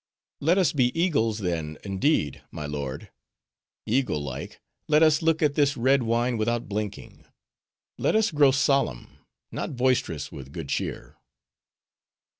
[0.39, 3.11] "Let us be eagles, then, indeed, my lord:
[3.85, 7.25] eagle like, let us look at this red wine without blinking;
[7.99, 9.19] let us grow solemn,
[9.51, 11.17] not boisterous, with good cheer."